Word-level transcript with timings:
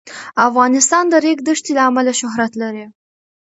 افغانستان 0.47 1.03
د 1.09 1.09
د 1.13 1.15
ریګ 1.25 1.39
دښتې 1.47 1.71
له 1.77 1.81
امله 1.89 2.11
شهرت 2.21 2.51
لري. 2.61 2.85